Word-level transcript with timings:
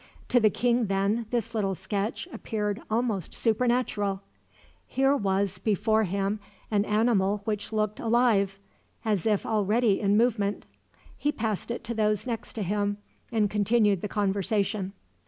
To 0.29 0.39
the 0.39 0.49
king, 0.49 0.87
then, 0.87 1.27
this 1.29 1.53
little 1.53 1.75
sketch 1.75 2.27
appeared 2.33 2.81
almost 2.89 3.35
supernatural. 3.35 4.23
Here 4.87 5.15
was 5.15 5.59
before 5.59 6.05
him 6.05 6.39
an 6.71 6.85
animal 6.85 7.41
which 7.45 7.71
looked 7.71 7.99
alive, 7.99 8.57
as 9.05 9.27
if 9.27 9.45
already 9.45 9.99
in 9.99 10.17
movement. 10.17 10.65
He 11.19 11.31
passed 11.31 11.69
it 11.69 11.83
to 11.83 11.93
those 11.93 12.25
next 12.25 12.53
to 12.53 12.63
him, 12.63 12.97
and 13.31 13.47
continued 13.47 14.01
the 14.01 14.07
conversation. 14.07 14.93